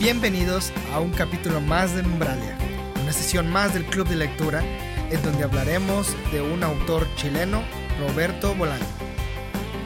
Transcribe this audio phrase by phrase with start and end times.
[0.00, 2.56] Bienvenidos a un capítulo más de Numbralia,
[3.02, 4.62] una sesión más del Club de Lectura
[5.10, 7.64] en donde hablaremos de un autor chileno,
[7.98, 8.86] Roberto Bolaño.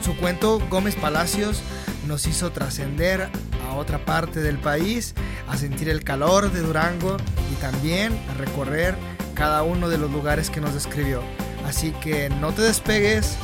[0.05, 1.63] Su cuento Gómez Palacios
[2.07, 3.31] nos hizo trascender
[3.67, 5.15] a otra parte del país,
[5.49, 7.17] a sentir el calor de Durango
[7.51, 8.95] y también a recorrer
[9.33, 11.23] cada uno de los lugares que nos describió.
[11.67, 13.39] Así que no te despegues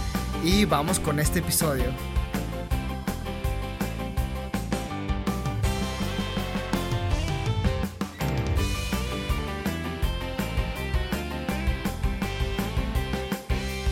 [0.44, 1.86] y vamos con este episodio.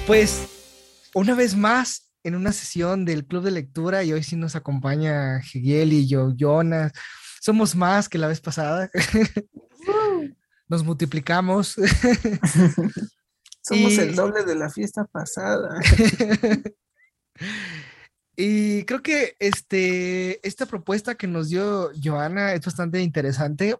[0.07, 4.55] Pues una vez más en una sesión del club de lectura y hoy sí nos
[4.55, 6.93] acompaña Hegel y yo, Jonas.
[7.41, 8.89] Somos más que la vez pasada.
[10.69, 11.75] Nos multiplicamos.
[13.63, 15.81] Somos el doble de la fiesta pasada.
[18.37, 23.77] y creo que este, esta propuesta que nos dio Joana es bastante interesante.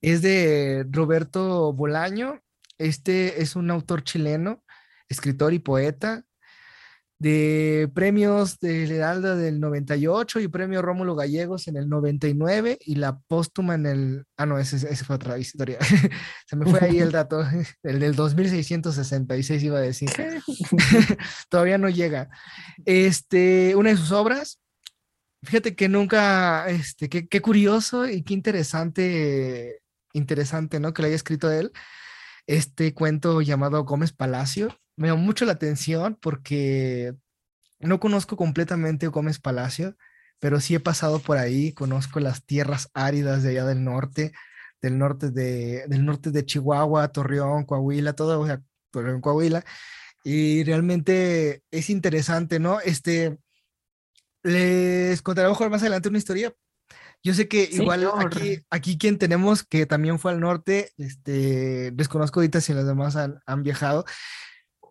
[0.00, 2.40] Es de Roberto Bolaño.
[2.78, 4.62] Este es un autor chileno
[5.08, 6.24] escritor y poeta,
[7.18, 13.18] de premios del Heraldo del 98 y premio Rómulo Gallegos en el 99 y la
[13.18, 14.24] póstuma en el...
[14.36, 15.78] Ah, no, ese, fue otra historia.
[16.46, 17.44] Se me fue ahí el dato,
[17.82, 20.10] el del 2666 iba a decir.
[21.48, 22.30] Todavía no llega.
[22.84, 24.60] Este, una de sus obras,
[25.42, 29.80] fíjate que nunca, este, qué, curioso y qué interesante,
[30.12, 30.94] interesante, ¿no?
[30.94, 31.72] Que le haya escrito él
[32.46, 37.14] este cuento llamado Gómez Palacio me llamó mucho la atención porque
[37.78, 39.96] no conozco completamente Gómez Palacio,
[40.40, 44.32] pero sí he pasado por ahí, conozco las tierras áridas de allá del norte,
[44.82, 48.60] del norte de, del norte de Chihuahua, Torreón, Coahuila, todo, o sea,
[48.90, 49.64] Torreón, Coahuila,
[50.24, 52.80] y realmente es interesante, ¿no?
[52.80, 53.38] Este,
[54.42, 56.52] les contaré a lo mejor más adelante una historia.
[57.22, 62.40] Yo sé que igual aquí, aquí quien tenemos que también fue al norte, este, desconozco
[62.40, 64.04] ahorita si los demás han, han viajado,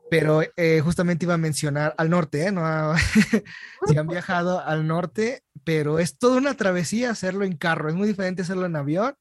[0.10, 2.52] pero eh, justamente iba a mencionar al norte, ¿eh?
[2.52, 2.94] No,
[3.88, 7.90] si han viajado al norte, pero es toda una travesía hacerlo en carro.
[7.90, 9.16] Es muy diferente hacerlo en avión,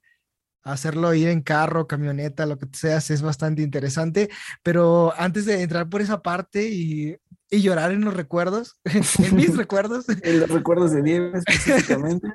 [0.62, 4.30] hacerlo ir en carro, camioneta, lo que seas, es bastante interesante.
[4.62, 7.16] Pero antes de entrar por esa parte y,
[7.50, 10.06] y llorar en los recuerdos, en mis recuerdos.
[10.08, 12.28] En los recuerdos de Nieve específicamente.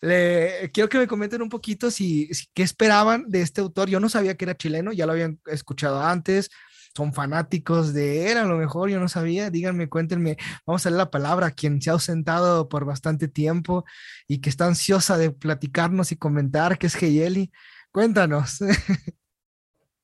[0.00, 3.88] Le, quiero que me comenten un poquito si, si, qué esperaban de este autor.
[3.88, 6.50] Yo no sabía que era chileno, ya lo habían escuchado antes
[6.94, 10.98] son fanáticos de él, a lo mejor yo no sabía, díganme, cuéntenme, vamos a leer
[10.98, 13.84] la palabra a quien se ha ausentado por bastante tiempo
[14.26, 17.52] y que está ansiosa de platicarnos y comentar, que es Heyeli.
[17.92, 18.58] Cuéntanos.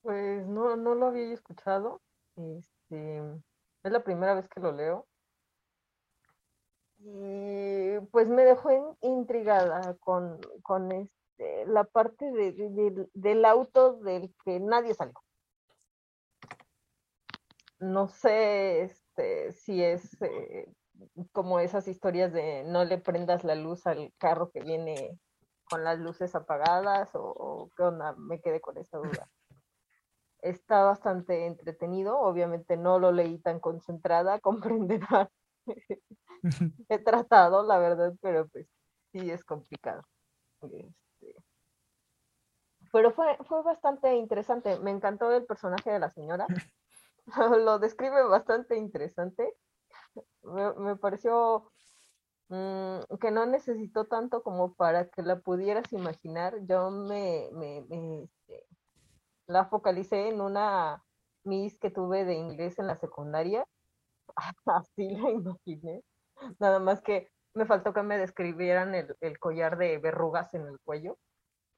[0.01, 1.99] Pues no, no lo había escuchado,
[2.35, 3.23] este,
[3.81, 5.07] es la primera vez que lo leo.
[6.99, 12.31] Y pues me dejó intrigada con, con este, la parte
[13.15, 15.15] del auto del que nadie salió
[17.79, 20.67] no sé este, si es eh,
[21.31, 25.19] como esas historias de no le prendas la luz al carro que viene
[25.69, 29.29] con las luces apagadas o, qué onda, me quedé con esa duda.
[30.41, 35.29] Está bastante entretenido, obviamente no lo leí tan concentrada, comprenderán.
[36.89, 38.67] He tratado, la verdad, pero pues
[39.11, 40.03] sí es complicado.
[40.61, 41.35] Este,
[42.91, 44.79] pero fue, fue bastante interesante.
[44.79, 46.45] Me encantó el personaje de la señora.
[47.65, 49.55] lo describe bastante interesante.
[50.43, 51.71] Me, pareció
[52.49, 56.55] mm, que no necesitó tanto como para que la pudieras imaginar.
[56.67, 57.47] Yo me,
[58.23, 58.65] este,
[59.47, 61.03] la focalicé en una
[61.43, 63.65] miss que tuve de inglés en la secundaria.
[64.65, 66.03] Así la imaginé.
[66.59, 70.79] Nada más que me faltó que me describieran el, el collar de verrugas en el
[70.81, 71.17] cuello,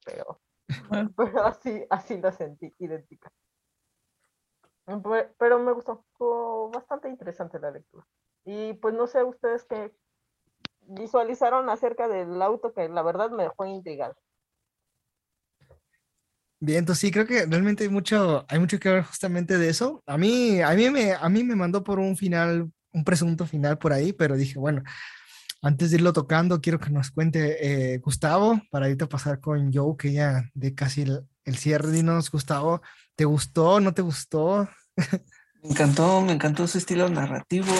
[0.04, 0.40] pero,
[1.16, 3.30] pero así, así la sentí idéntica.
[5.38, 6.04] Pero me gustó,
[6.72, 8.06] bastante interesante la lectura.
[8.44, 9.92] Y pues no sé ustedes qué
[10.86, 14.16] visualizaron acerca del auto que la verdad me dejó intrigado.
[16.60, 20.02] Bien, entonces sí, creo que realmente hay mucho, hay mucho que ver justamente de eso.
[20.06, 23.78] A mí, a mí me, a mí me mandó por un final, un presunto final
[23.78, 24.82] por ahí, pero dije, bueno,
[25.62, 29.96] antes de irlo tocando, quiero que nos cuente eh, Gustavo, para ahorita pasar con Joe,
[29.96, 31.90] que ya de casi el, el cierre.
[31.90, 32.82] Dinos, Gustavo,
[33.16, 33.80] ¿te gustó?
[33.80, 34.68] ¿No te gustó?
[35.62, 37.74] Me encantó, me encantó su estilo narrativo.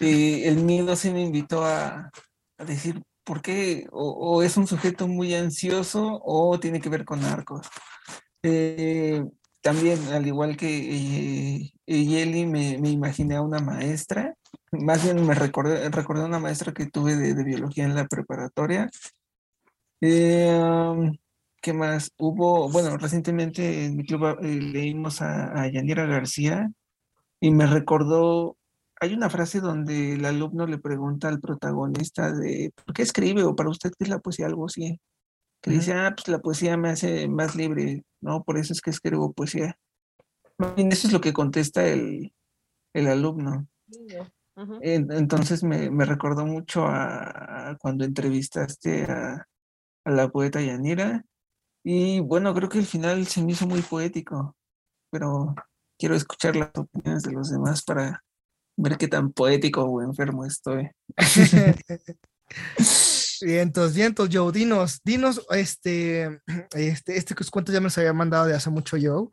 [0.00, 2.10] Eh, el miedo sí me invitó a,
[2.58, 7.68] decir por qué, o, es un sujeto muy ansioso o tiene que ver con arcos.
[8.42, 9.22] Eh,
[9.60, 14.34] también, al igual que eh, Yeli, me, imaginé a una maestra.
[14.72, 18.90] Más bien me recordé, a una maestra que tuve de, biología en la preparatoria,
[20.00, 21.12] um,
[21.64, 22.12] ¿qué más?
[22.18, 26.70] Hubo, bueno, recientemente en mi club eh, leímos a, a Yanira García
[27.40, 28.58] y me recordó,
[29.00, 33.44] hay una frase donde el alumno le pregunta al protagonista de ¿por qué escribe?
[33.44, 35.00] o para usted qué es la poesía, algo así.
[35.62, 38.44] Que dice, ah, pues la poesía me hace más libre, ¿no?
[38.44, 39.78] Por eso es que escribo poesía.
[40.76, 42.34] Eso es lo que contesta el,
[42.92, 43.66] el alumno.
[44.82, 49.48] Entonces me, me recordó mucho a, a cuando entrevistaste a,
[50.04, 51.24] a la poeta Yanira.
[51.84, 54.56] Y bueno, creo que el final se me hizo muy poético,
[55.10, 55.54] pero
[55.98, 58.24] quiero escuchar las opiniones de los demás para
[58.76, 60.90] ver qué tan poético o enfermo estoy.
[63.40, 66.40] Vientos, vientos, Joe, dinos, dinos, este,
[66.74, 69.28] este, este cuento ya me los había mandado de hace mucho Joe,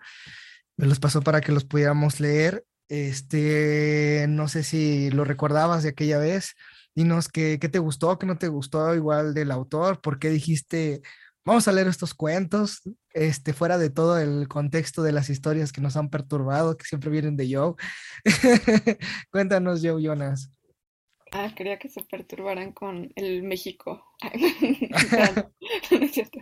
[0.76, 5.90] me los pasó para que los pudiéramos leer, este, no sé si lo recordabas de
[5.90, 6.56] aquella vez,
[6.94, 11.02] dinos qué, qué te gustó, qué no te gustó igual del autor, por qué dijiste,
[11.46, 12.82] vamos a leer estos cuentos,
[13.14, 17.10] este, fuera de todo el contexto de las historias que nos han perturbado, que siempre
[17.10, 17.76] vienen de Joe.
[19.32, 20.52] Cuéntanos, Joe Jonas.
[21.34, 24.06] Ah, quería que se perturbaran con el México.
[25.12, 25.52] No,
[26.00, 26.40] no es cierto.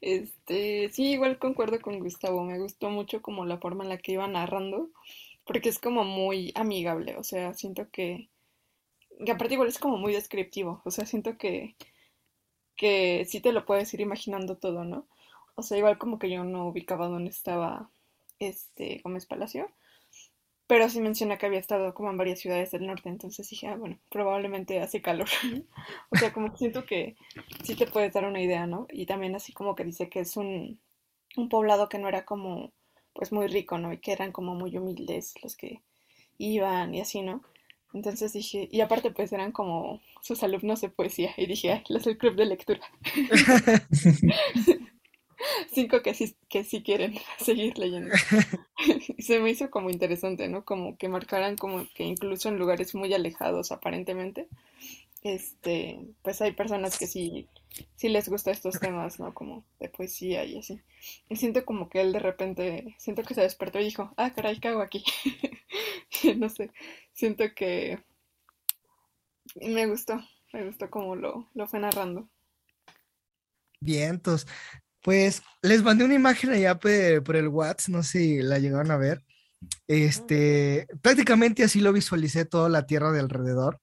[0.00, 2.44] Este, sí, igual concuerdo con Gustavo.
[2.44, 4.90] Me gustó mucho como la forma en la que iba narrando,
[5.44, 7.16] porque es como muy amigable.
[7.16, 8.28] O sea, siento que,
[9.24, 10.82] que aparte igual es como muy descriptivo.
[10.84, 11.76] O sea, siento que,
[12.78, 15.06] que sí te lo puedes ir imaginando todo, ¿no?
[15.56, 17.90] O sea, igual como que yo no ubicaba dónde estaba
[18.38, 19.70] este Gómez Palacio.
[20.68, 23.76] Pero sí menciona que había estado como en varias ciudades del norte, entonces dije, ah,
[23.76, 25.28] bueno, probablemente hace calor.
[26.10, 27.16] O sea, como que siento que
[27.64, 28.86] sí te puedes dar una idea, ¿no?
[28.90, 30.78] Y también así como que dice que es un,
[31.36, 32.72] un poblado que no era como,
[33.14, 33.92] pues muy rico, ¿no?
[33.92, 35.82] Y que eran como muy humildes los que
[36.38, 37.42] iban y así, ¿no?
[37.94, 42.04] Entonces dije, y aparte pues eran como sus alumnos de poesía, y dije, ay, los
[42.04, 42.80] del club de lectura.
[45.72, 48.14] Cinco que sí, que sí quieren seguir leyendo.
[49.16, 50.64] Y se me hizo como interesante, ¿no?
[50.64, 54.48] Como que marcaran como que incluso en lugares muy alejados aparentemente,
[55.22, 57.48] este, pues hay personas que sí,
[57.96, 59.34] sí les gusta estos temas, ¿no?
[59.34, 60.80] Como de poesía y así.
[61.28, 64.60] Y siento como que él de repente, siento que se despertó y dijo, ah, caray,
[64.60, 65.04] ¿qué hago aquí?
[66.36, 66.72] No sé,
[67.12, 68.02] siento que
[69.54, 70.20] me gustó,
[70.52, 72.28] me gustó como lo, lo fue narrando.
[73.80, 74.46] Vientos.
[75.02, 78.90] Pues les mandé una imagen allá pe- por, el WhatsApp, no sé si la llegaron
[78.90, 79.24] a ver.
[79.86, 83.80] Este, prácticamente así lo visualicé toda la tierra de alrededor,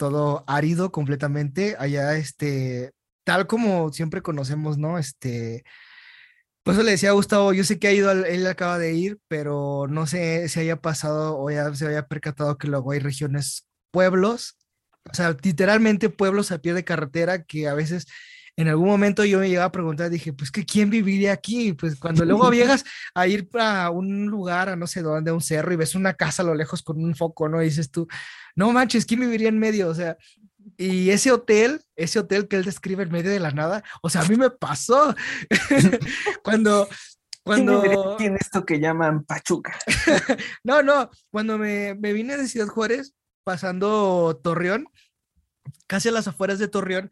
[0.00, 1.76] todo árido completamente.
[1.78, 2.92] Allá, este,
[3.22, 4.98] tal como siempre conocemos, ¿no?
[4.98, 5.62] Este,
[6.62, 9.18] pues eso le decía a Gustavo, yo sé que ha ido, él acaba de ir,
[9.28, 13.66] pero no sé si haya pasado o ya se haya percatado que luego hay regiones,
[13.90, 14.56] pueblos,
[15.10, 18.06] o sea, literalmente pueblos a pie de carretera que a veces
[18.56, 21.98] en algún momento yo me llegaba a preguntar, dije, pues que quién viviría aquí, pues
[21.98, 25.72] cuando luego llegas a ir a un lugar, a no sé dónde, a un cerro
[25.72, 27.62] y ves una casa a lo lejos con un foco, ¿no?
[27.62, 28.06] Y dices tú,
[28.56, 29.88] no manches, ¿quién viviría en medio?
[29.88, 30.16] O sea,
[30.76, 34.22] y ese hotel, ese hotel que él describe en medio de la nada, o sea,
[34.22, 35.14] a mí me pasó
[36.42, 36.88] cuando,
[37.44, 39.78] ¿Quién viviría cuando, en esto que llaman Pachuca?
[40.64, 43.14] no, no, cuando me, me vine de Ciudad Juárez,
[43.44, 44.86] pasando Torreón,
[45.86, 47.10] casi a las afueras de Torreón,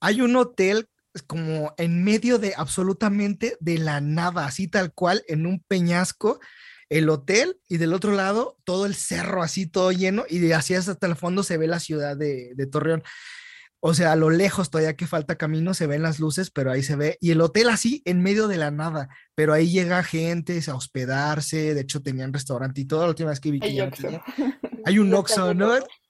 [0.00, 0.88] hay un hotel
[1.26, 6.40] como en medio de absolutamente de la nada, así tal cual, en un peñasco,
[6.88, 10.74] el hotel y del otro lado todo el cerro así todo lleno y de así
[10.74, 13.02] hasta el fondo se ve la ciudad de, de Torreón.
[13.82, 16.82] O sea, a lo lejos todavía que falta camino, se ven las luces, pero ahí
[16.82, 17.16] se ve.
[17.18, 21.74] Y el hotel así en medio de la nada, pero ahí llega gente a hospedarse.
[21.74, 23.04] De hecho, tenían restaurante y todo.
[23.04, 23.90] La última vez que vi que Hay ya.
[24.84, 25.54] Hay un Oxxo.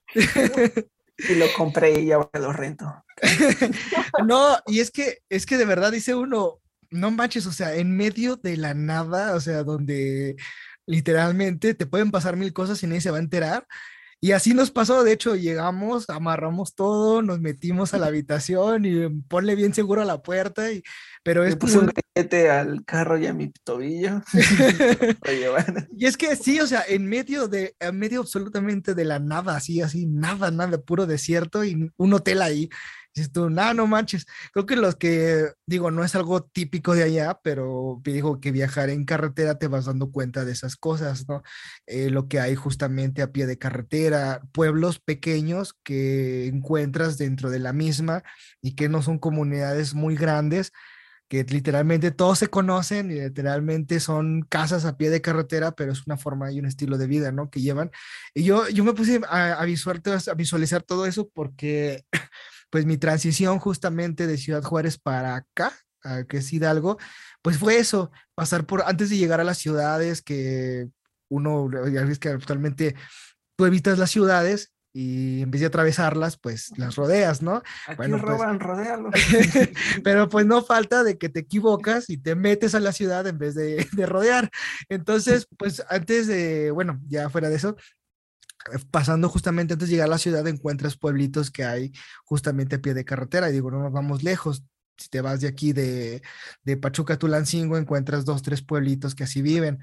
[1.28, 2.86] Y lo compré y ahora lo rento.
[4.26, 6.60] No, y es que, es que de verdad dice uno,
[6.90, 10.36] no manches, o sea, en medio de la nada, o sea, donde
[10.86, 13.66] literalmente te pueden pasar mil cosas y nadie se va a enterar.
[14.22, 19.08] Y así nos pasó, de hecho, llegamos, amarramos todo, nos metimos a la habitación y
[19.28, 20.82] ponle bien seguro a la puerta, y,
[21.22, 24.20] pero es Le puse como un grillete al carro y a mi tobillo.
[25.96, 29.56] Y es que sí, o sea, en medio de, en medio absolutamente de la nada,
[29.56, 32.68] así, así, nada, nada, puro desierto y un hotel ahí.
[33.14, 34.26] Dices tú, no, no manches.
[34.52, 38.88] Creo que los que, digo, no es algo típico de allá, pero digo que viajar
[38.90, 41.42] en carretera te vas dando cuenta de esas cosas, ¿no?
[41.86, 47.58] Eh, lo que hay justamente a pie de carretera, pueblos pequeños que encuentras dentro de
[47.58, 48.22] la misma
[48.62, 50.72] y que no son comunidades muy grandes
[51.30, 56.04] que literalmente todos se conocen y literalmente son casas a pie de carretera, pero es
[56.04, 57.50] una forma y un estilo de vida, ¿no?
[57.50, 57.92] Que llevan.
[58.34, 62.04] Y yo, yo me puse a, a, visual, a visualizar todo eso porque
[62.70, 65.72] pues mi transición justamente de Ciudad Juárez para acá,
[66.28, 66.98] que es Hidalgo,
[67.42, 70.88] pues fue eso, pasar por, antes de llegar a las ciudades, que
[71.28, 72.94] uno, ya ves que actualmente
[73.56, 77.62] tú evitas las ciudades y en vez de atravesarlas, pues las rodeas, ¿no?
[77.86, 79.68] Aquí bueno, pues roban, pues,
[80.04, 83.38] pero pues no falta de que te equivocas y te metes a la ciudad en
[83.38, 84.50] vez de, de rodear.
[84.88, 87.76] Entonces, pues antes de, bueno, ya fuera de eso,
[88.90, 91.92] pasando justamente antes de llegar a la ciudad encuentras pueblitos que hay
[92.24, 94.64] justamente a pie de carretera y digo, no nos vamos lejos.
[94.96, 96.22] Si te vas de aquí de,
[96.62, 99.80] de Pachuca a Tulancingo, encuentras dos, tres pueblitos que así viven.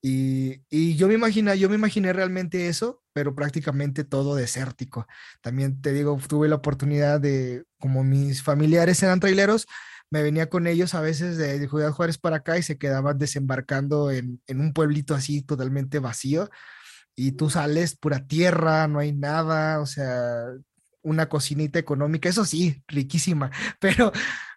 [0.00, 5.06] Y, y, yo me imagino, yo me imaginé realmente eso, pero prácticamente todo desértico.
[5.40, 9.66] También te digo, tuve la oportunidad de, como mis familiares eran traileros,
[10.10, 14.10] me venía con ellos a veces de, de Juárez para acá y se quedaban desembarcando
[14.10, 16.50] en, en un pueblito así totalmente vacío.
[17.14, 20.46] Y tú sales pura tierra, no hay nada, o sea,
[21.02, 23.50] una cocinita económica, eso sí, riquísima,
[23.80, 24.12] pero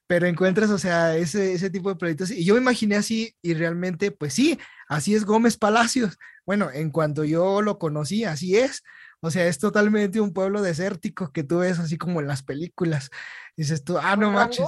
[0.07, 2.29] pero encuentras, o sea, ese, ese tipo de proyectos.
[2.29, 6.17] Y yo me imaginé así y realmente, pues sí, así es Gómez Palacios.
[6.45, 8.83] Bueno, en cuanto yo lo conocí, así es.
[9.19, 13.09] O sea, es totalmente un pueblo desértico que tú ves así como en las películas.
[13.57, 14.67] Dices tú, ah, no manches.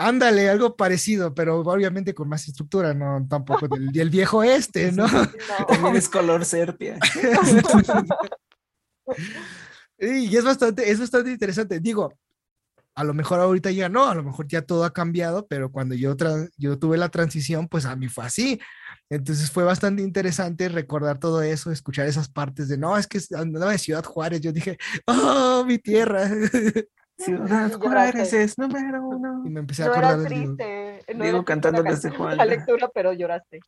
[0.00, 5.06] Ándale, algo parecido, pero obviamente con más estructura, no tampoco del, del viejo este, ¿no?
[5.68, 7.00] También es color serpia.
[9.98, 11.80] y es bastante, es bastante interesante.
[11.80, 12.16] Digo,
[12.94, 15.96] a lo mejor ahorita ya no, a lo mejor ya todo ha cambiado, pero cuando
[15.96, 16.14] yo,
[16.56, 18.60] yo tuve la transición, pues a mí fue así.
[19.10, 23.72] Entonces fue bastante interesante recordar todo eso, escuchar esas partes de, no, es que andaba
[23.72, 26.30] de Ciudad Juárez, yo dije, oh, mi tierra.
[27.18, 29.42] Ciudad Juárez es número uno.
[29.44, 30.20] Y me empecé a acordar.
[30.20, 31.04] Era triste.
[31.14, 32.36] No Digo cantando desde Juan.
[32.36, 33.60] La lectura, pero lloraste.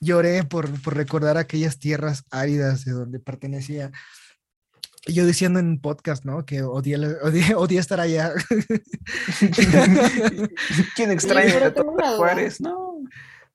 [0.00, 3.90] Lloré por, por recordar aquellas tierras áridas de donde pertenecía
[5.06, 6.46] yo diciendo en un podcast, ¿no?
[6.46, 6.96] Que odié,
[7.56, 8.32] odié, estar allá.
[10.96, 12.60] ¿Quién extraña a Juárez?
[12.60, 12.98] No.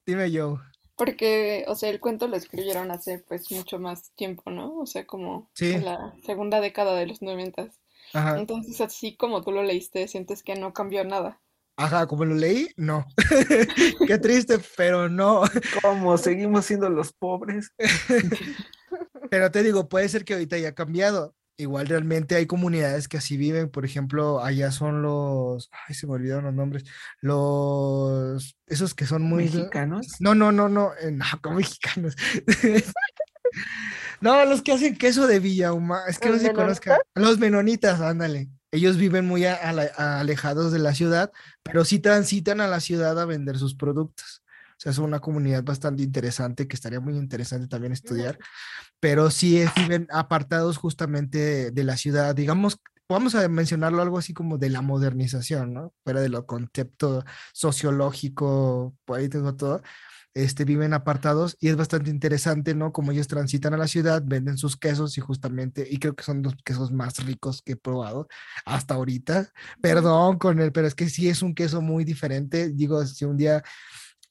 [0.06, 0.60] Dime yo.
[0.96, 4.80] Porque, o sea, el cuento lo escribieron hace pues mucho más tiempo, ¿no?
[4.80, 7.80] O sea, como en la segunda década de los noventas.
[8.14, 8.40] Ajá.
[8.40, 11.42] Entonces, así como tú lo leíste, sientes que no cambió nada.
[11.76, 13.06] Ajá, como lo leí, no.
[14.08, 15.44] Qué triste, pero no.
[15.82, 16.18] ¿Cómo?
[16.18, 17.72] Seguimos siendo los pobres.
[19.30, 23.36] pero te digo, puede ser que ahorita haya cambiado igual realmente hay comunidades que así
[23.36, 26.86] viven, por ejemplo, allá son los, ay, se me olvidaron los nombres,
[27.20, 29.46] los, esos que son muy...
[29.46, 30.08] ¿Mexicanos?
[30.20, 32.16] No, no, no, no, eh, no, como mexicanos.
[34.22, 36.98] No, los que hacen queso de Villahuma, es que no se conozcan.
[37.16, 38.50] Los menonitas, ándale.
[38.72, 41.32] Ellos viven muy alejados de la ciudad,
[41.64, 44.44] pero sí transitan a la ciudad a vender sus productos.
[44.78, 48.38] O sea, es una comunidad bastante interesante que estaría muy interesante también estudiar,
[49.00, 54.60] pero sí viven apartados justamente de, la ciudad, digamos, vamos a mencionarlo algo así como
[54.60, 55.94] de la modernización, ¿no?
[56.04, 59.82] Fuera de lo concepto sociológico, por ahí tengo todo,
[60.38, 62.92] este, viven apartados y es bastante interesante, ¿no?
[62.94, 66.44] Como ellos transitan a la ciudad, venden sus quesos y justamente, y creo que son
[66.44, 68.28] los quesos más ricos que he probado
[68.64, 69.52] hasta ahorita.
[69.82, 72.70] Perdón con él, pero es que sí es un queso muy diferente.
[72.70, 73.64] Digo, si un día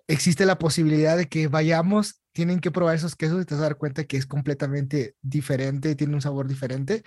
[0.07, 3.67] existe la posibilidad de que vayamos, tienen que probar esos quesos y te vas a
[3.67, 7.03] dar cuenta que es completamente diferente, tiene un sabor diferente.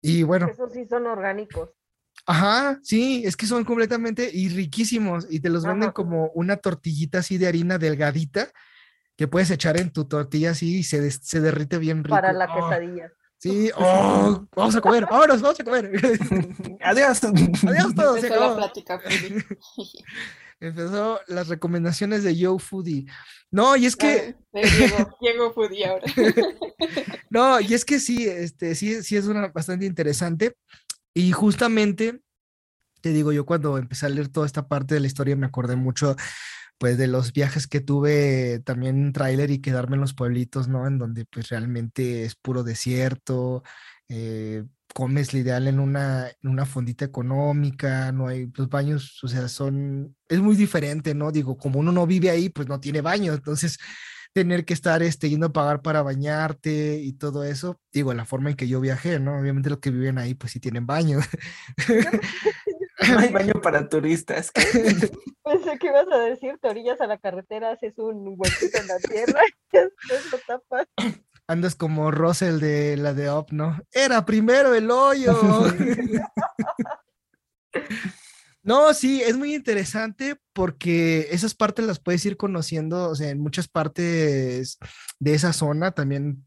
[0.00, 0.46] Y bueno.
[0.46, 1.70] Esos sí son orgánicos.
[2.26, 7.18] Ajá, sí, es que son completamente y riquísimos y te los venden como una tortillita
[7.18, 8.50] así de harina delgadita
[9.16, 12.16] que puedes echar en tu tortilla así y se, se derrite bien rico.
[12.16, 13.12] Para la oh, quesadilla.
[13.38, 15.92] Sí, oh, vamos a comer, vámonos, vamos a comer.
[16.82, 17.22] Adiós.
[17.22, 18.22] Adiós todos.
[18.22, 19.00] la plática,
[20.60, 23.06] empezó las recomendaciones de Joe Foodie.
[23.50, 24.36] No, y es que.
[25.20, 26.06] Diego, Foodie ahora.
[27.30, 30.56] no, y es que sí, este, sí, sí es una bastante interesante.
[31.16, 32.20] Y justamente,
[33.00, 35.74] te digo, yo cuando empecé a leer toda esta parte de la historia me acordé
[35.74, 36.14] mucho
[36.76, 40.86] pues de los viajes que tuve también en tráiler y quedarme en los pueblitos, ¿no?
[40.86, 43.62] En donde pues realmente es puro desierto,
[44.10, 49.28] eh, comes lo ideal en una, en una fondita económica, no hay, los baños, o
[49.28, 51.32] sea, son, es muy diferente, ¿no?
[51.32, 53.78] Digo, como uno no vive ahí, pues no tiene baño, entonces
[54.36, 58.50] tener que estar este, yendo a pagar para bañarte y todo eso, digo, la forma
[58.50, 59.38] en que yo viajé, ¿no?
[59.40, 61.20] Obviamente los que viven ahí, pues sí tienen baño.
[63.08, 64.52] No hay baño para turistas.
[65.42, 68.98] Pensé que ibas a decir, te orillas a la carretera, haces un huequito en la
[68.98, 69.40] tierra
[69.72, 70.86] y lo tapas
[71.48, 73.78] andas como Russell de la de Up, ¿no?
[73.92, 75.32] Era primero el hoyo.
[78.66, 83.38] No, sí, es muy interesante porque esas partes las puedes ir conociendo, o sea, en
[83.38, 84.78] muchas partes
[85.20, 86.44] de esa zona también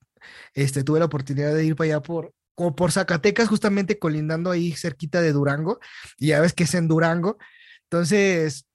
[0.53, 4.73] este, tuve la oportunidad de ir para allá por como por Zacatecas, justamente colindando ahí
[4.73, 5.79] cerquita de Durango,
[6.17, 7.38] y ya ves que es en Durango.
[7.83, 8.67] Entonces,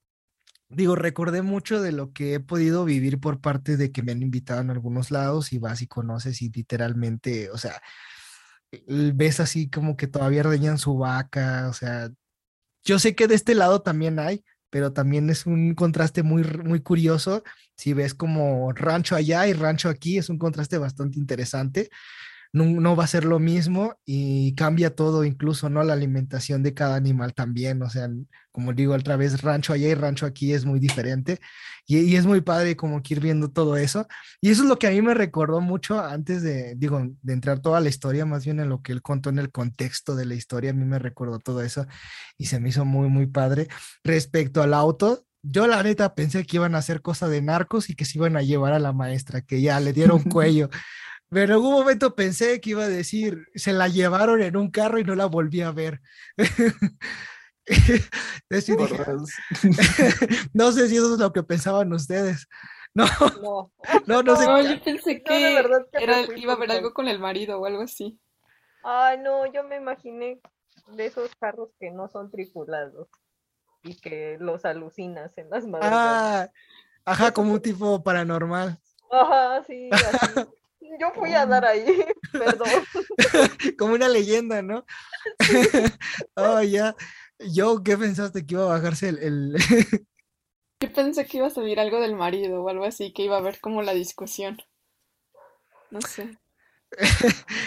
[0.71, 4.23] digo, recordé mucho de lo que he podido vivir por parte de que me han
[4.23, 7.83] invitado en algunos lados y vas y conoces y literalmente, o sea,
[8.87, 12.11] ves así como que todavía reñan su vaca, o sea,
[12.85, 16.81] yo sé que de este lado también hay, pero también es un contraste muy, muy
[16.81, 17.43] curioso.
[17.77, 21.91] Si ves como rancho allá y rancho aquí, es un contraste bastante interesante
[22.55, 25.83] no, va a ser lo mismo y cambia todo, incluso, ¿no?
[25.83, 28.09] La alimentación de cada animal también, o sea,
[28.53, 31.41] como digo otra vez, rancho allá y rancho aquí es muy diferente
[31.85, 34.07] y, es muy padre como que ir viendo todo eso.
[34.41, 37.59] Y eso es lo que a mí me recordó mucho antes de, digo, de entrar
[37.61, 40.35] toda la historia, más bien en lo que él contó en el contexto de la
[40.35, 41.87] historia, a mí me recordó todo eso
[42.39, 43.67] y se me hizo muy, muy padre.
[44.05, 47.97] Respecto al auto, yo la neta pensé que iban a hacer cosa de narcos y
[47.97, 50.71] que se iban a llevar a la maestra, que ya le dieron cuello.
[51.35, 55.01] Pero en algún momento pensé que iba a decir, se la llevaron en un carro
[55.01, 56.01] y no la volví a ver.
[60.53, 62.47] no sé si eso es lo que pensaban ustedes.
[62.97, 63.09] No,
[64.07, 64.45] no, no, sé.
[64.45, 65.61] yo pensé que,
[66.37, 68.21] iba a haber algo con el marido o algo así.
[68.85, 70.41] Ay, no, yo me imaginé
[70.93, 73.09] de esos carros que no son tripulados
[73.83, 75.89] y que los alucinas en las manos.
[75.91, 76.49] Ah,
[77.05, 78.79] ajá, como un tipo paranormal.
[79.11, 79.91] Ajá, sí.
[79.91, 80.43] Así.
[81.01, 81.85] Yo fui a dar ahí,
[82.33, 82.69] perdón.
[83.79, 84.85] Como una leyenda, ¿no?
[86.37, 86.95] oh, ya.
[87.39, 89.57] Yo, ¿qué pensaste que iba a bajarse el,
[90.81, 93.41] Yo pensé que iba a salir algo del marido o algo así, que iba a
[93.41, 94.59] haber como la discusión.
[95.91, 96.39] No sé.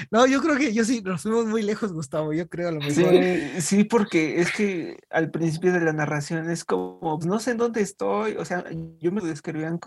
[0.09, 2.79] no, yo creo que yo sí, nos fuimos muy lejos, Gustavo, yo creo a lo
[2.79, 2.93] mejor.
[2.93, 7.57] Sí, sí, porque es que al principio de la narración es como, no sé en
[7.57, 8.63] dónde estoy, o sea,
[8.99, 9.79] yo me describían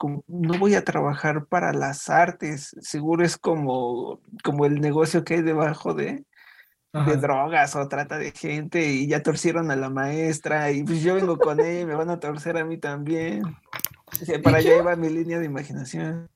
[0.00, 5.34] como no voy a trabajar para las artes, seguro es como, como el negocio que
[5.34, 6.24] hay debajo de,
[6.94, 11.16] de drogas o trata de gente y ya torcieron a la maestra y pues yo
[11.16, 13.42] vengo con ella y me van a torcer a mí también.
[14.42, 16.30] para allá iba mi línea de imaginación.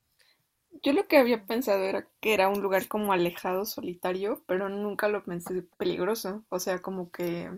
[0.83, 5.07] Yo lo que había pensado era que era un lugar como alejado, solitario, pero nunca
[5.07, 6.45] lo pensé peligroso.
[6.49, 7.49] O sea, como que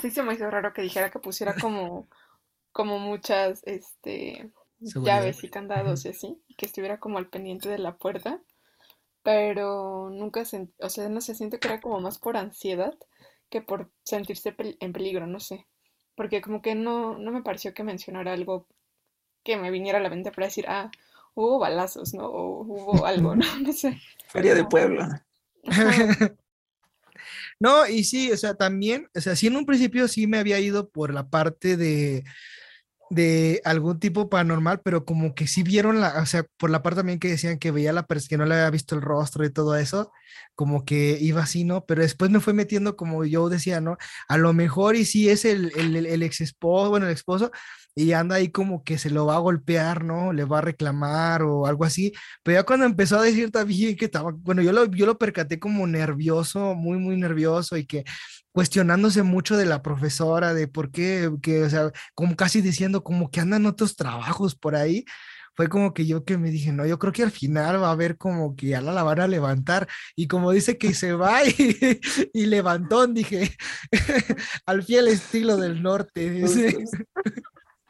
[0.00, 2.08] sí se me hizo raro que dijera que pusiera como,
[2.72, 7.78] como muchas, este, llaves y candados y así, y que estuviera como al pendiente de
[7.78, 8.40] la puerta,
[9.22, 12.94] pero nunca, sentí, o sea, no sé, siento que era como más por ansiedad
[13.48, 15.66] que por sentirse en peligro, no sé,
[16.14, 18.66] porque como que no, no me pareció que mencionara algo
[19.44, 20.90] que me viniera a la mente para decir, ah,
[21.34, 22.26] hubo balazos, ¿no?
[22.26, 23.44] O hubo algo, ¿no?
[23.60, 24.00] No sé.
[24.28, 25.06] Feria de pueblo.
[27.58, 30.60] No, y sí, o sea, también, o sea, sí en un principio sí me había
[30.60, 32.22] ido por la parte de,
[33.10, 36.98] de algún tipo paranormal, pero como que sí vieron la, o sea, por la parte
[36.98, 39.52] también que decían que veía la persona que no le había visto el rostro y
[39.52, 40.12] todo eso,
[40.54, 41.84] como que iba así, ¿no?
[41.86, 43.96] Pero después me fue metiendo como yo decía, ¿no?
[44.28, 47.50] A lo mejor y sí es el, el, ex esposo, bueno, el esposo,
[47.94, 50.32] y anda ahí como que se lo va a golpear, ¿no?
[50.32, 52.12] Le va a reclamar o algo así,
[52.42, 55.58] pero ya cuando empezó a decir también que estaba, bueno, yo lo, yo lo percaté
[55.58, 58.04] como nervioso, muy, muy nervioso y que
[58.52, 63.30] cuestionándose mucho de la profesora, de por qué, que, o sea, como casi diciendo como
[63.30, 65.04] que andan otros trabajos por ahí,
[65.56, 67.92] fue como que yo que me dije, no, yo creo que al final va a
[67.92, 71.50] haber como que ya la, van a levantar, y como dice que se va y,
[72.32, 73.50] y levantón, dije,
[74.66, 76.44] al fiel estilo del norte.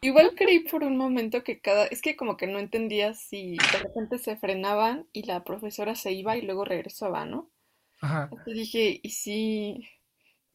[0.03, 3.79] Igual creí por un momento que cada, es que como que no entendía si de
[3.79, 7.51] repente se frenaban y la profesora se iba y luego regresaba, ¿no?
[8.01, 8.29] Ajá.
[8.31, 9.89] Entonces dije, ¿y si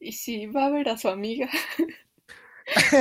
[0.02, 1.48] y si va a ver a su amiga.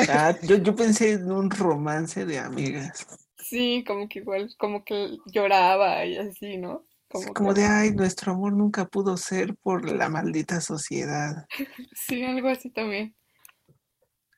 [0.10, 3.08] Ah, yo, pensé en un romance de amigas.
[3.52, 6.86] Sí, como que igual, como que lloraba y así, ¿no?
[7.10, 11.46] Como, como de, ay, nuestro amor nunca pudo ser por la maldita sociedad.
[11.94, 13.14] sí, algo así también.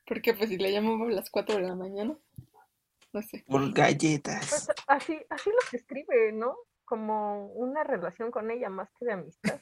[0.04, 2.18] Porque pues si le llamo a las 4 de la mañana,
[3.12, 3.44] no sé.
[3.46, 4.48] Por galletas.
[4.50, 6.56] Pues, así, así lo que escribe, ¿no?
[6.84, 9.60] Como una relación con ella más que de amistad.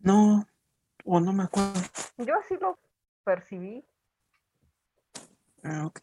[0.00, 0.44] No,
[1.04, 1.80] o no me acuerdo.
[2.18, 2.80] Yo así lo
[3.22, 3.84] percibí.
[5.62, 6.00] Ah, ok.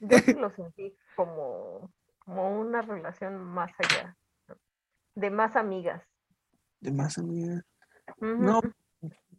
[0.00, 4.16] Yo sí lo sentí como, como una relación más allá.
[5.14, 6.02] De más amigas.
[6.80, 7.62] De más amigas.
[8.18, 8.60] No,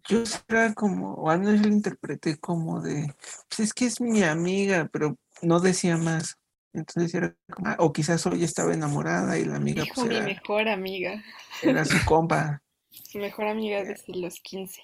[0.08, 3.14] yo era como, o al menos yo lo interpreté como de,
[3.50, 6.38] pues es que es mi amiga, pero no decía más.
[6.74, 10.68] Entonces era como, ah, o quizás ya estaba enamorada y la amiga pues mi mejor
[10.68, 11.24] amiga.
[11.62, 12.62] Era su compa.
[12.90, 14.82] Su mejor amiga desde los 15.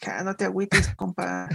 [0.00, 1.48] Ja, no te agüites, compa.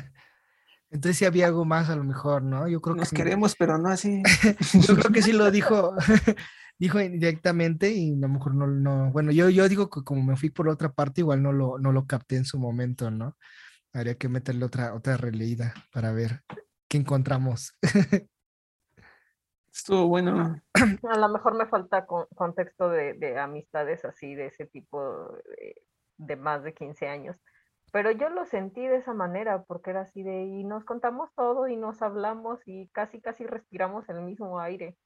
[0.89, 2.67] Entonces sí había algo más a lo mejor, ¿no?
[2.67, 4.23] Yo creo Nos que queremos, pero no así.
[4.87, 5.93] yo creo que sí lo dijo,
[6.79, 10.37] dijo indirectamente y a lo mejor no, no, bueno, yo, yo digo que como me
[10.37, 13.35] fui por otra parte, igual no lo, no lo capté en su momento, ¿no?
[13.93, 16.41] Habría que meterle otra, otra releída para ver
[16.87, 17.75] qué encontramos.
[19.73, 20.61] Estuvo bueno.
[21.09, 25.75] A lo mejor me falta con- contexto de, de amistades así, de ese tipo de,
[26.17, 27.35] de más de 15 años.
[27.91, 31.67] Pero yo lo sentí de esa manera, porque era así de, y nos contamos todo
[31.67, 34.97] y nos hablamos y casi, casi respiramos el mismo aire.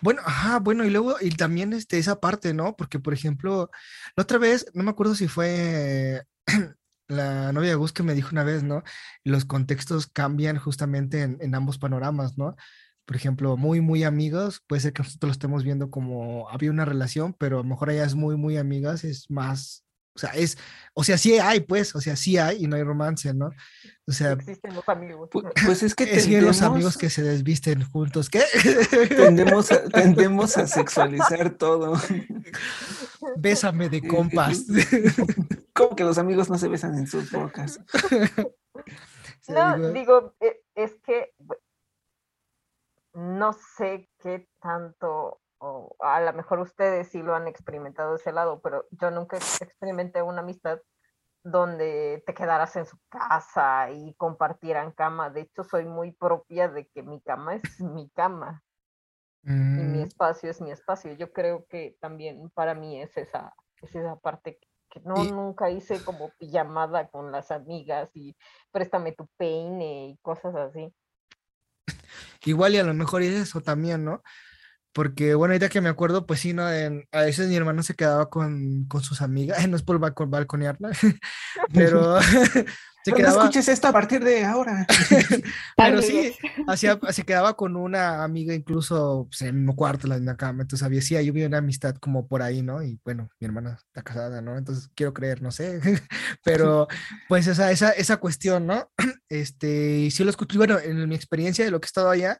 [0.00, 2.76] Bueno, ajá, bueno, y luego, y también este, esa parte, ¿no?
[2.76, 3.70] Porque, por ejemplo,
[4.16, 6.22] la otra vez, no me acuerdo si fue
[7.08, 8.82] la novia de Gus que me dijo una vez, ¿no?
[9.24, 12.56] Los contextos cambian justamente en, en ambos panoramas, ¿no?
[13.08, 16.84] Por ejemplo, muy, muy amigos, puede ser que nosotros lo estemos viendo como había una
[16.84, 19.87] relación, pero a lo mejor ellas muy, muy amigas es más,
[20.18, 20.58] o sea, es,
[20.94, 23.50] o sea, sí hay, pues, o sea, sí hay y no hay romance, ¿no?
[24.04, 25.30] O sea, Existen los amigos.
[25.30, 28.42] Pu- Pues es que es bien los amigos que se desvisten juntos, ¿qué?
[29.08, 31.94] tendemos a, tendemos a sexualizar todo.
[33.36, 34.64] Bésame de compas.
[35.72, 37.78] Como que los amigos no se besan en sus bocas.
[39.48, 40.34] No, digo, digo,
[40.74, 41.32] es que
[43.14, 48.32] no sé qué tanto, o a lo mejor ustedes sí lo han experimentado de ese
[48.32, 50.80] lado, pero yo nunca ex- experimenté una amistad
[51.44, 55.30] donde te quedaras en su casa y compartieran cama.
[55.30, 58.62] De hecho, soy muy propia de que mi cama es mi cama
[59.76, 61.12] y mi mm, espacio es mi espacio.
[61.14, 65.30] Yo creo que también para mí es esa, es esa parte que- que no, Y-
[65.30, 68.34] nunca hice como pijamada con las amigas y
[68.72, 70.92] préstame tu peine y cosas así.
[72.46, 74.22] igual y a lo mejor es eso también, ¿no?
[74.98, 76.68] Porque, bueno, ahorita que me acuerdo, pues sí, ¿no?
[76.72, 80.28] En- a veces mi hermano se quedaba con, con sus amigas, no es por balco-
[80.28, 80.90] balconearla,
[81.72, 82.20] pero
[83.04, 84.84] se No quedaba, escuches esto a partir de ahora.
[85.76, 86.34] pero sí,
[86.66, 90.36] hacía, se quedaba con una amiga incluso pues, en el mismo cuarto, en la misma
[90.36, 92.82] cama, entonces había, sí, ahí hubo una amistad como por ahí, ¿no?
[92.82, 94.58] Y bueno, mi hermana está casada, ¿no?
[94.58, 95.80] Entonces quiero creer, no sé,
[96.42, 96.88] pero
[97.28, 98.90] pues esa, esa, esa cuestión, ¿no?
[99.30, 102.38] Este, y sí lo escuché, bueno, en mi experiencia de lo que he estado allá,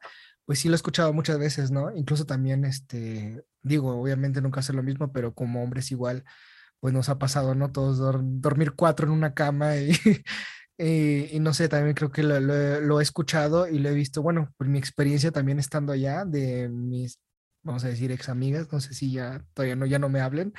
[0.49, 1.95] pues sí lo he escuchado muchas veces, ¿no?
[1.97, 6.25] Incluso también, este, digo, obviamente nunca hacer lo mismo, pero como hombres igual,
[6.81, 7.73] pues nos ha pasado, ¿no?
[7.73, 9.93] Todos dor- dormir cuatro en una cama y,
[10.79, 13.95] y, y no sé, también creo que lo, lo lo he escuchado y lo he
[13.95, 17.21] visto, bueno, por mi experiencia también estando allá, de mis,
[17.63, 20.53] vamos a decir, ex amigas, no sé si ya todavía no, ya no me hablen,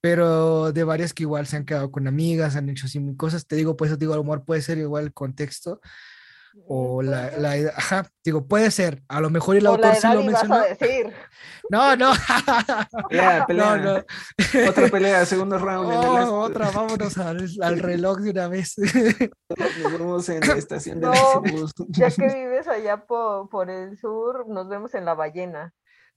[0.00, 3.56] pero de varias que igual se han quedado con amigas, han hecho así cosas, te
[3.56, 5.80] digo, pues digo, a lo mejor puede ser igual el contexto
[6.66, 9.94] o la, la edad, ajá, digo, puede ser, a lo mejor el O la autor
[9.96, 10.54] sí edad lo ibas mencionó.
[10.54, 11.12] a decir.
[11.70, 12.12] No, no.
[12.14, 13.76] No, pelea.
[14.56, 14.68] no.
[14.70, 15.92] Otra pelea, segundo round.
[15.92, 18.74] en el Oh, Last- otra, vámonos al, al reloj de una vez.
[18.78, 21.42] Nos vemos en la estación de No.
[21.88, 25.72] Ya que vives allá por, por el sur, nos vemos en la ballena.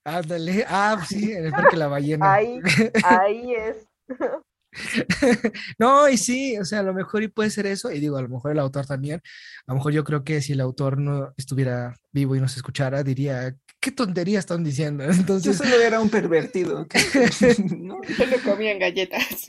[0.06, 0.65] Ándale.
[0.69, 2.34] Ah, sí, en el Parque La Ballena.
[2.34, 2.62] Ahí,
[3.04, 3.86] ahí es.
[5.80, 8.22] No, y sí, o sea, a lo mejor y puede ser eso, y digo, a
[8.22, 9.22] lo mejor el autor también,
[9.66, 13.04] a lo mejor yo creo que si el autor no estuviera vivo y nos escuchara,
[13.04, 15.04] diría, ¿qué tontería están diciendo?
[15.08, 16.88] Yo Entonces, solo era un pervertido.
[17.78, 18.00] ¿no?
[18.18, 19.46] Solo comían galletas.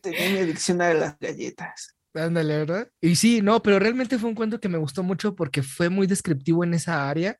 [0.00, 1.96] Tenía mi adicción a las galletas.
[2.14, 2.88] ándale, ¿verdad?
[3.00, 6.06] Y sí, no, pero realmente fue un cuento que me gustó mucho porque fue muy
[6.06, 7.38] descriptivo en esa área.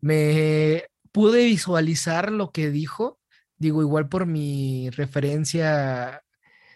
[0.00, 3.20] Me pude visualizar lo que dijo,
[3.62, 6.22] digo, igual por mi referencia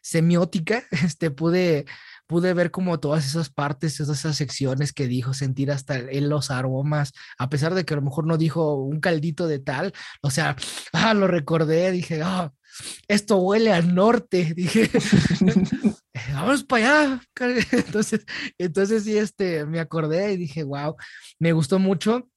[0.02, 1.84] semiótica, este, pude,
[2.26, 6.50] pude ver como todas esas partes, todas esas secciones que dijo, sentir hasta en los
[6.50, 10.30] aromas, a pesar de que a lo mejor no dijo un caldito de tal, o
[10.30, 10.56] sea,
[10.92, 12.52] ah, lo recordé, dije, ah,
[13.08, 14.90] esto huele al norte, dije,
[16.32, 17.20] vamos para allá.
[17.72, 18.24] Entonces,
[18.58, 20.96] entonces sí, este, me acordé y dije, wow,
[21.38, 22.28] me gustó mucho.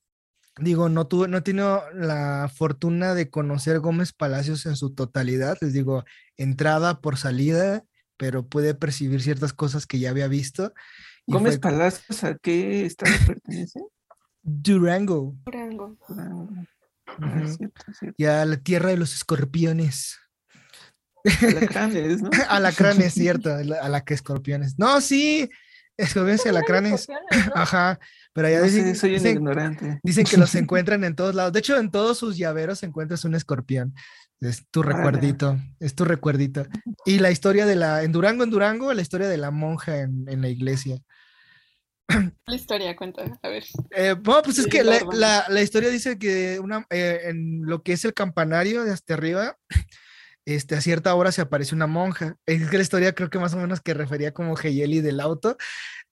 [0.61, 5.57] Digo, no tuve, no he tenido la fortuna de conocer Gómez Palacios en su totalidad,
[5.61, 6.03] les digo,
[6.37, 7.83] entrada por salida,
[8.17, 10.73] pero pude percibir ciertas cosas que ya había visto.
[11.25, 13.79] y Gómez fue Palacios, ¿a qué estado pertenece?
[14.41, 15.97] Durango, Durango.
[16.09, 16.29] Ah,
[17.17, 17.43] Ujú.
[17.43, 18.15] es cierto, es cierto.
[18.17, 20.17] y a la tierra de los escorpiones.
[21.41, 22.29] Alacranes, ¿no?
[22.49, 24.77] Alacranes, cierto, a la, a la que escorpiones.
[24.77, 25.49] No, sí,
[26.03, 27.07] escorpiones y alacranes.
[27.53, 27.99] Ajá,
[28.33, 29.99] pero allá No sé, dicen, soy un dicen- ignorante.
[30.03, 31.53] dicen que los encuentran en todos lados.
[31.53, 33.93] De hecho, en todos sus llaveros encuentras un escorpión.
[34.41, 36.65] Es tu recuerdito, es tu recuerdito.
[37.05, 40.25] Y la historia de la, en Durango, en Durango, la historia de la monja en,
[40.29, 40.97] en la iglesia.
[42.47, 43.63] La historia cuenta, a ver.
[43.91, 47.93] Eh, bueno, pues es que la- la historia dice que una, eh, en lo que
[47.93, 49.57] es el campanario de hasta arriba,
[50.45, 52.35] este, a cierta hora se aparece una monja.
[52.45, 55.57] Es que la historia creo que más o menos que refería como Heyeli del auto.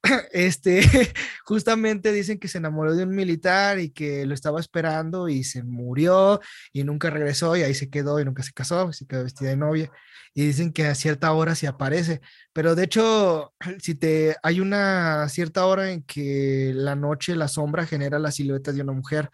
[0.31, 0.81] Este,
[1.43, 5.63] justamente dicen que se enamoró de un militar y que lo estaba esperando y se
[5.63, 6.39] murió
[6.71, 9.57] y nunca regresó y ahí se quedó y nunca se casó, se quedó vestida de
[9.57, 9.91] novia.
[10.33, 12.21] Y dicen que a cierta hora se aparece,
[12.53, 17.85] pero de hecho, si te hay una cierta hora en que la noche, la sombra
[17.87, 19.29] genera la silueta de una mujer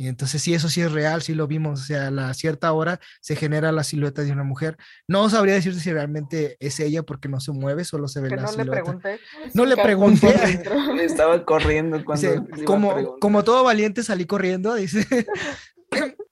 [0.00, 2.72] y entonces sí, eso sí es real, sí lo vimos, o sea, a la cierta
[2.72, 4.76] hora se genera la silueta de una mujer.
[5.08, 8.36] No sabría decirte si realmente es ella porque no se mueve, solo se ve Que
[8.36, 8.82] la no le silueta.
[8.84, 9.20] pregunté.
[9.54, 10.62] No le pregunté.
[11.02, 12.30] Estaba corriendo cuando.
[12.30, 15.04] Dice, le como, como todo valiente salí corriendo, dice.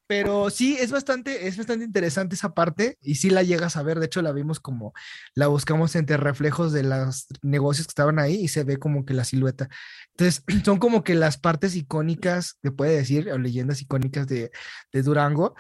[0.09, 3.99] Pero sí, es bastante, es bastante interesante esa parte y sí la llegas a ver.
[3.99, 4.93] De hecho, la vimos como,
[5.35, 9.15] la buscamos entre reflejos de los negocios que estaban ahí y se ve como que
[9.15, 9.69] la silueta.
[10.11, 14.53] Entonces, son como que las partes icónicas, te puede decir, o leyendas icónicas de,
[14.93, 15.55] de Durango.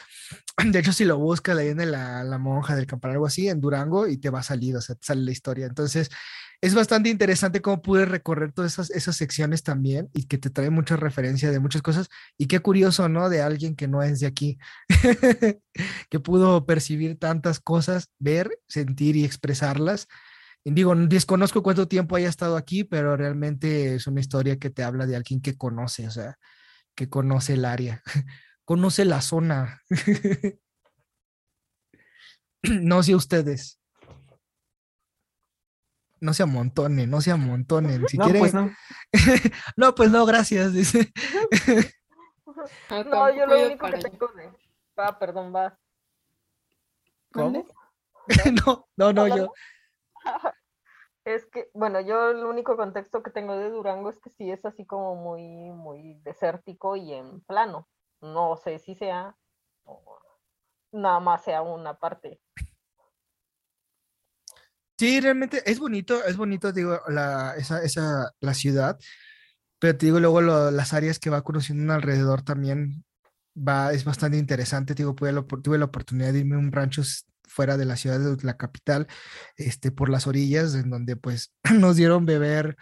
[0.64, 3.60] De hecho, si lo buscas, leyenda de la, la monja del campanario, algo así, en
[3.60, 5.66] Durango y te va a salir, o sea, te sale la historia.
[5.66, 6.10] Entonces,
[6.60, 10.96] es bastante interesante cómo pude recorrer todas esas, secciones también y que te trae mucha
[10.96, 12.08] referencia de muchas cosas.
[12.38, 13.28] Y qué curioso, ¿no?
[13.28, 14.58] De alguien que no es de aquí,
[16.10, 20.08] que pudo percibir tantas cosas, ver, sentir y expresarlas.
[20.64, 24.82] Y digo, desconozco cuánto tiempo haya estado aquí, pero realmente es una historia que te
[24.82, 26.38] habla de alguien que conoce, o sea,
[26.96, 28.02] que conoce el área,
[28.64, 29.82] conoce la zona.
[32.62, 33.78] no sé ustedes.
[36.20, 38.06] No se amontonen, no se amontonen.
[38.08, 38.70] Si no, quieren, pues no.
[39.76, 40.72] no, pues no, gracias.
[40.72, 41.12] Dice.
[42.88, 44.50] Ah, No, yo lo único que tengo de.
[44.98, 45.78] Va, perdón, va.
[47.34, 47.64] ¿Mande?
[48.66, 49.52] no, no, no, yo.
[51.26, 54.64] Es que, bueno, yo el único contexto que tengo de Durango es que sí es
[54.64, 57.88] así como muy, muy desértico y en plano.
[58.20, 59.36] No sé si sea,
[59.82, 60.20] o
[60.92, 62.40] nada más sea una parte.
[64.98, 68.98] Sí, realmente es bonito, es bonito, digo, la, esa, esa, la ciudad,
[69.78, 73.04] pero te digo, luego lo- las áreas que va conociendo alrededor también
[73.56, 76.58] va, es bastante interesante, te digo, tuve la, opor- tuve la oportunidad de irme a
[76.58, 77.02] un rancho
[77.44, 79.06] fuera de la ciudad, de la capital,
[79.56, 82.76] este, por las orillas, en donde pues nos dieron beber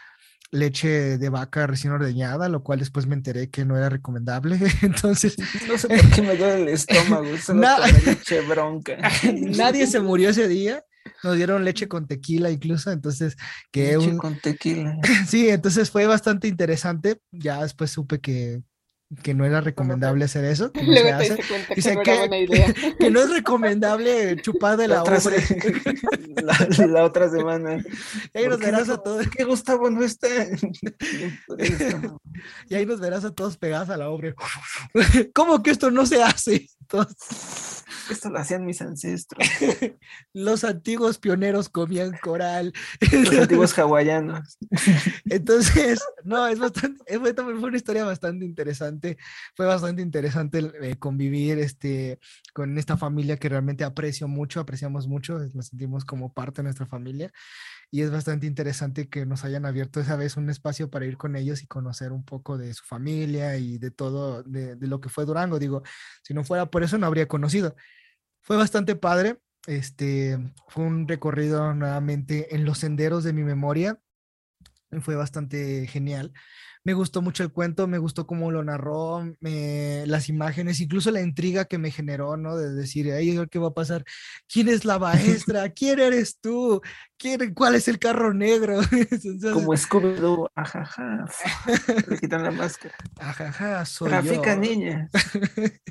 [0.52, 5.36] leche de vaca recién ordeñada, lo cual después me enteré que no era recomendable, entonces
[5.68, 7.36] No sé por qué me duele el estómago.
[7.38, 7.60] Solo
[8.06, 8.98] leche bronca.
[9.32, 10.84] nadie se murió ese día.
[11.22, 13.36] Nos dieron leche con tequila incluso, entonces
[13.70, 14.98] que Leche un, con tequila.
[15.26, 17.20] Sí, entonces fue bastante interesante.
[17.30, 18.62] Ya después supe que,
[19.22, 21.94] que no era recomendable hacer eso, que no se Luego te hace, cuenta Dice que
[21.96, 22.74] no que- era buena idea.
[22.98, 25.40] que no es recomendable chupar de la La otra, obra.
[25.40, 27.76] se- la, la otra semana.
[28.34, 30.28] Y ahí nos ¿Por qué verás no- a todos, ¿Por qué Gustavo no está?
[32.68, 34.34] Y ahí nos verás a todos pegados a la obra.
[35.34, 36.68] ¿Cómo que esto no se hace?
[38.10, 39.48] Esto lo hacían mis ancestros,
[40.34, 42.72] los antiguos pioneros comían coral.
[43.10, 44.58] los antiguos hawaianos.
[45.24, 49.03] Entonces, no, es bastante, es- fue, también fue una historia bastante interesante.
[49.54, 52.18] Fue bastante interesante eh, convivir este,
[52.52, 56.86] con esta familia que realmente aprecio mucho, apreciamos mucho, nos sentimos como parte de nuestra
[56.86, 57.32] familia.
[57.90, 61.36] Y es bastante interesante que nos hayan abierto esa vez un espacio para ir con
[61.36, 65.08] ellos y conocer un poco de su familia y de todo, de, de lo que
[65.08, 65.58] fue Durango.
[65.58, 65.82] Digo,
[66.22, 67.76] si no fuera por eso, no habría conocido.
[68.42, 69.38] Fue bastante padre.
[69.66, 70.38] Este
[70.68, 73.98] fue un recorrido nuevamente en los senderos de mi memoria
[75.00, 76.32] fue bastante genial.
[76.86, 81.22] Me gustó mucho el cuento, me gustó cómo lo narró, me- las imágenes, incluso la
[81.22, 82.56] intriga que me generó, ¿no?
[82.56, 84.04] De decir, "Ay, ¿qué va a pasar?
[84.52, 84.98] ¿Quién es la
[85.48, 85.70] maestra?
[85.70, 86.82] ¿Quién eres tú?
[87.16, 88.80] ¿Quién, ¿Cuál es el carro negro?
[88.92, 91.24] Entonces, Como Scooby-Doo, ajaja.
[92.08, 92.94] Le quitan la máscara.
[93.18, 94.60] ajaja, soy Trafica yo.
[94.60, 95.10] niñas.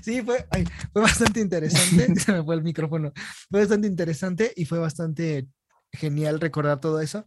[0.00, 2.14] Sí, fue, ay, fue bastante interesante.
[2.20, 3.12] Se me fue el micrófono.
[3.50, 5.48] Fue bastante interesante y fue bastante
[5.92, 7.26] genial recordar todo eso.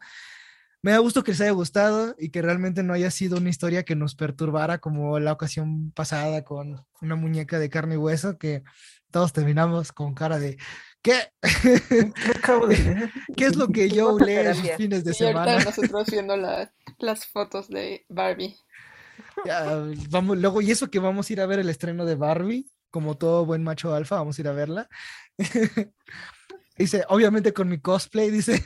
[0.82, 3.84] Me da gusto que les haya gustado y que realmente no haya sido una historia
[3.84, 8.64] que nos perturbara como la ocasión pasada con una muñeca de carne y hueso que
[9.12, 10.58] todos terminamos con cara de
[11.02, 11.34] ¿qué?
[12.16, 13.12] ¿Qué acabo de leer?
[13.36, 14.78] ¿Qué es lo que yo sus terapia.
[14.78, 15.64] fines de Y ahorita semana?
[15.66, 18.56] nosotros viendo la- las fotos de Barbie.
[19.46, 22.70] Ya, vamos, luego, y eso que vamos a ir a ver el estreno de Barbie,
[22.90, 24.90] como todo buen macho alfa, vamos a ir a verla.
[26.78, 28.64] Dice, obviamente con mi cosplay, dice.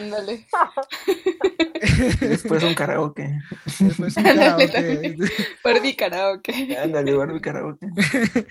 [0.00, 0.46] Ándale.
[2.20, 3.38] Después un karaoke.
[3.80, 5.16] Después un karaoke.
[5.64, 6.76] Barbie karaoke.
[6.76, 7.86] Ándale, Barbie karaoke.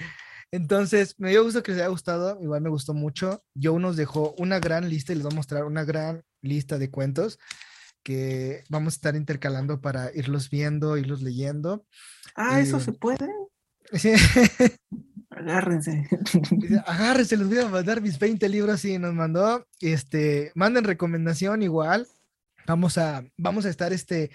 [0.52, 3.44] Entonces, me dio gusto que les haya gustado, igual me gustó mucho.
[3.62, 6.91] Joe nos dejó una gran lista y les voy a mostrar una gran lista de
[6.91, 7.39] cuentos
[8.04, 11.86] que vamos a estar intercalando para irlos viendo, irlos leyendo.
[12.36, 13.30] Ah, ¿eso Eh, se puede?
[13.94, 14.13] Sí.
[15.41, 16.08] Agárrense.
[16.86, 22.08] agárrense, les voy a mandar mis 20 libros y nos mandó, este, manden recomendación igual.
[22.67, 24.32] Vamos a, vamos a estar, este,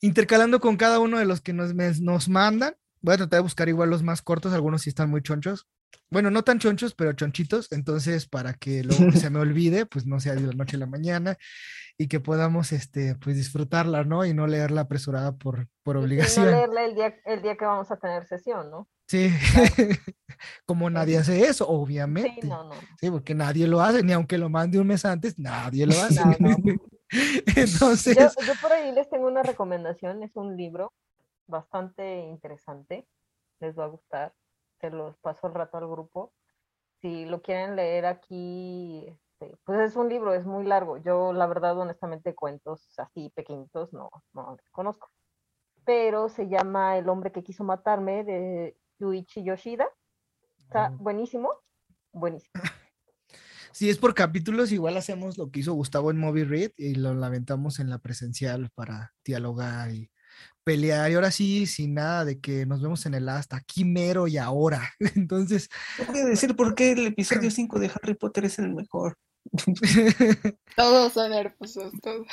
[0.00, 2.74] intercalando con cada uno de los que nos, nos mandan.
[3.02, 5.66] Voy a tratar de buscar igual los más cortos, algunos sí están muy chonchos.
[6.10, 7.72] Bueno, no tan chonchos, pero chonchitos.
[7.72, 10.86] Entonces, para que luego se me olvide, pues no sea de la noche a la
[10.86, 11.36] mañana
[11.96, 14.24] y que podamos, este, pues disfrutarla, ¿no?
[14.24, 16.46] Y no leerla apresurada por, por obligación.
[16.46, 18.88] no leerla el día, el día que vamos a tener sesión, ¿no?
[19.06, 19.30] Sí,
[20.66, 22.40] como nadie hace eso, obviamente.
[22.40, 22.74] Sí, no, no.
[22.98, 26.22] sí, porque nadie lo hace, ni aunque lo mande un mes antes, nadie lo hace.
[27.56, 28.16] Entonces.
[28.16, 30.92] Yo, yo, por ahí les tengo una recomendación, es un libro
[31.50, 33.06] bastante interesante,
[33.60, 34.34] les va a gustar,
[34.80, 36.32] se los paso al rato al grupo.
[37.00, 39.06] Si lo quieren leer aquí,
[39.40, 40.98] este, pues es un libro, es muy largo.
[40.98, 45.08] Yo, la verdad, honestamente, cuentos así pequeñitos no, no conozco.
[45.84, 49.88] Pero se llama El hombre que quiso matarme de Yuichi Yoshida.
[50.58, 51.52] Está buenísimo,
[52.12, 52.52] buenísimo.
[53.72, 57.14] Si es por capítulos, igual hacemos lo que hizo Gustavo en Movie Read y lo
[57.14, 60.09] lamentamos en la presencial para dialogar y
[60.64, 61.10] pelear.
[61.10, 64.36] Y ahora sí, sin nada de que nos vemos en el hasta aquí mero y
[64.36, 64.92] ahora.
[65.16, 65.68] Entonces.
[66.06, 69.16] Voy a decir por qué el episodio 5 de Harry Potter es el mejor.
[70.76, 72.26] todos son hermosos, todos.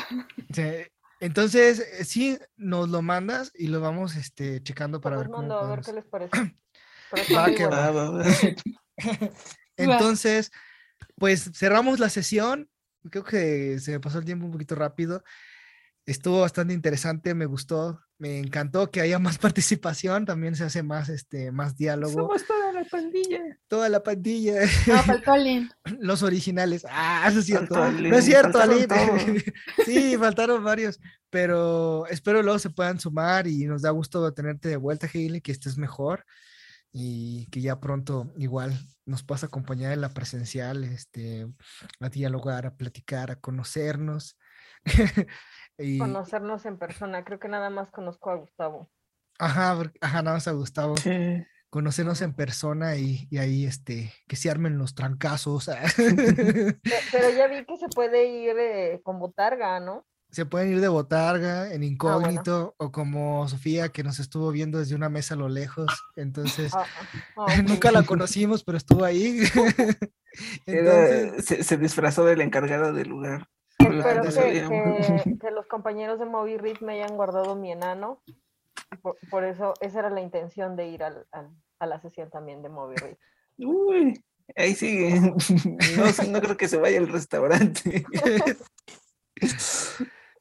[1.20, 5.70] Entonces, eh, sí, nos lo mandas y lo vamos este, checando para ver cómo a
[5.70, 6.56] ver qué les parece.
[9.78, 10.52] Entonces,
[11.16, 12.70] pues cerramos la sesión.
[13.10, 15.24] Creo que se me pasó el tiempo un poquito rápido.
[16.08, 21.10] Estuvo bastante interesante, me gustó, me encantó que haya más participación, también se hace más,
[21.10, 22.14] este, más diálogo.
[22.14, 23.60] Somos toda la pandilla.
[23.68, 24.62] Toda la pandilla.
[24.88, 25.70] No, faltó Aline.
[26.00, 26.86] Los originales.
[26.90, 27.92] Ah, eso es cierto.
[27.92, 28.88] no es cierto, Aline.
[29.86, 30.98] sí, faltaron varios,
[31.30, 35.52] pero espero luego se puedan sumar y nos da gusto tenerte de vuelta, Hailey, que
[35.52, 36.26] estés mejor
[36.94, 41.48] y que ya pronto igual nos puedas acompañar en la presencial, este,
[42.00, 44.38] a dialogar, a platicar, a conocernos.
[46.00, 48.90] Conocernos en persona, creo que nada más conozco a Gustavo.
[49.40, 50.96] Ajá, ajá, nada más a Gustavo.
[51.70, 55.70] Conocernos en persona y, ahí este, que se armen los trancazos.
[57.12, 60.06] Pero ya vi que se puede ir eh, con botarga, ¿no?
[60.30, 64.80] se pueden ir de botarga, en ah, incógnito, o como Sofía que nos estuvo viendo
[64.80, 65.88] desde una mesa a lo lejos.
[66.16, 66.86] Entonces, ah,
[67.38, 69.40] ah, nunca la conocimos, pero estuvo ahí.
[71.40, 73.48] se, disfrazó del encargado del lugar.
[73.80, 74.24] Espero
[75.40, 78.22] que, los compañeros de Moby Read me hayan guardado mi enano.
[79.30, 81.28] Por, eso, esa era la intención de ir al,
[81.80, 83.18] a la sesión también de Moby Read.
[83.58, 84.24] Uy,
[84.56, 85.20] ahí sigue.
[85.20, 88.06] No, no creo que se vaya al restaurante.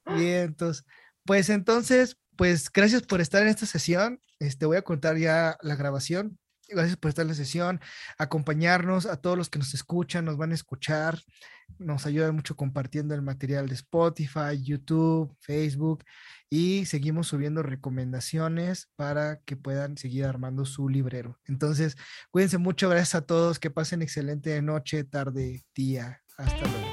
[0.07, 0.87] Bien, entonces,
[1.25, 4.21] pues entonces, pues gracias por estar en esta sesión.
[4.39, 6.39] Este, voy a contar ya la grabación.
[6.69, 7.81] Gracias por estar en la sesión,
[8.19, 11.21] acompañarnos a todos los que nos escuchan, nos van a escuchar,
[11.79, 16.05] nos ayuda mucho compartiendo el material de Spotify, YouTube, Facebook
[16.49, 21.39] y seguimos subiendo recomendaciones para que puedan seguir armando su librero.
[21.45, 21.97] Entonces,
[22.31, 26.21] cuídense mucho, gracias a todos, que pasen excelente noche, tarde, día.
[26.37, 26.86] Hasta luego.